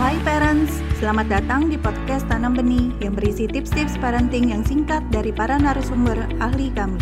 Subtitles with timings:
[0.00, 5.36] Hai parents, selamat datang di podcast Tanam Benih yang berisi tips-tips parenting yang singkat dari
[5.36, 6.96] para narasumber ahli kami.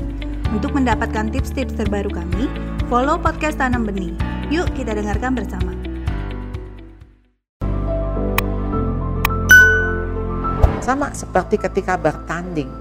[0.51, 2.51] Untuk mendapatkan tips-tips terbaru kami,
[2.91, 4.11] follow podcast Tanam Benih.
[4.51, 5.71] Yuk kita dengarkan bersama.
[10.83, 12.75] Sama seperti ketika bertanding.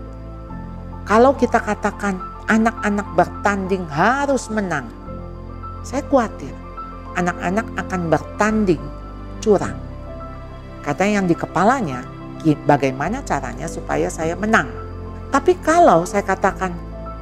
[1.06, 2.18] Kalau kita katakan
[2.50, 4.90] anak-anak bertanding harus menang,
[5.86, 6.50] saya khawatir
[7.14, 8.82] anak-anak akan bertanding
[9.44, 9.89] curang.
[10.80, 12.04] Kata yang di kepalanya,
[12.64, 14.72] bagaimana caranya supaya saya menang.
[15.30, 16.74] Tapi kalau saya katakan,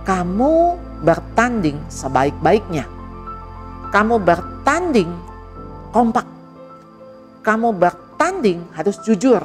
[0.07, 2.87] kamu bertanding sebaik-baiknya.
[3.91, 5.11] Kamu bertanding
[5.91, 6.27] kompak.
[7.43, 9.39] Kamu bertanding harus jujur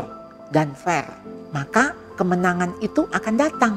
[0.51, 1.07] dan fair.
[1.51, 3.74] Maka kemenangan itu akan datang.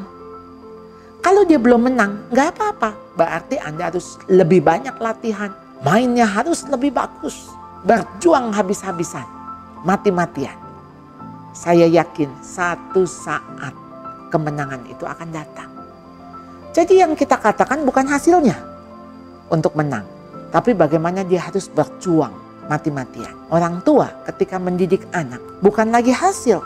[1.25, 2.93] Kalau dia belum menang, nggak apa-apa.
[3.17, 5.49] Berarti Anda harus lebih banyak latihan.
[5.81, 7.49] Mainnya harus lebih bagus.
[7.81, 9.25] Berjuang habis-habisan.
[9.83, 10.55] Mati-matian.
[11.51, 13.73] Saya yakin satu saat
[14.31, 15.71] kemenangan itu akan datang.
[16.75, 18.59] Jadi yang kita katakan bukan hasilnya
[19.47, 20.03] untuk menang.
[20.51, 22.31] Tapi bagaimana dia harus berjuang
[22.67, 23.31] mati-matian.
[23.51, 26.59] Orang tua ketika mendidik anak bukan lagi hasil.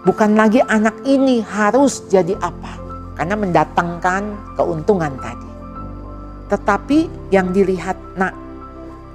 [0.00, 2.80] Bukan lagi anak ini harus jadi apa
[3.20, 5.50] karena mendatangkan keuntungan tadi.
[6.48, 8.32] Tetapi yang dilihat, nak,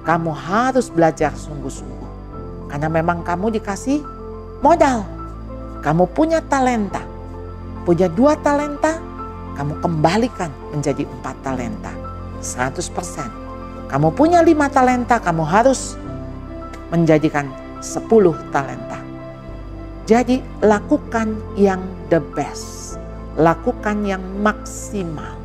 [0.06, 2.05] kamu harus belajar sungguh-sungguh.
[2.66, 4.02] Karena memang kamu dikasih
[4.62, 5.06] modal.
[5.84, 7.02] Kamu punya talenta.
[7.86, 8.98] Punya dua talenta,
[9.54, 11.92] kamu kembalikan menjadi empat talenta.
[12.42, 13.86] 100%.
[13.86, 15.94] Kamu punya lima talenta, kamu harus
[16.90, 17.46] menjadikan
[17.78, 18.98] sepuluh talenta.
[20.06, 22.76] Jadi lakukan yang the best
[23.36, 25.36] lakukan yang maksimal.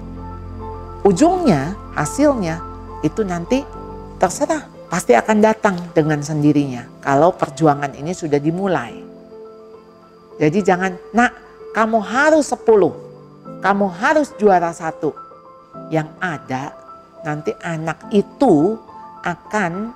[1.04, 2.64] Ujungnya, hasilnya
[3.04, 3.68] itu nanti
[4.16, 4.71] terserah.
[4.92, 9.00] Pasti akan datang dengan sendirinya kalau perjuangan ini sudah dimulai.
[10.36, 11.32] Jadi jangan, nak
[11.72, 12.92] kamu harus sepuluh,
[13.64, 15.16] kamu harus juara satu.
[15.88, 16.76] Yang ada
[17.24, 18.76] nanti anak itu
[19.24, 19.96] akan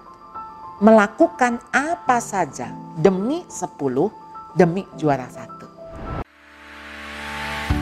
[0.79, 4.07] melakukan apa saja demi sepuluh,
[4.55, 5.67] demi juara satu.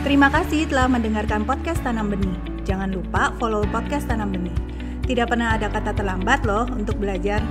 [0.01, 2.33] Terima kasih telah mendengarkan podcast Tanam Benih.
[2.65, 4.82] Jangan lupa follow podcast Tanam Benih.
[5.03, 7.43] Tidak pernah ada kata terlambat loh untuk belajar.